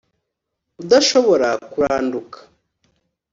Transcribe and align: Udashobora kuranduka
Udashobora 0.81 1.49
kuranduka 1.71 2.37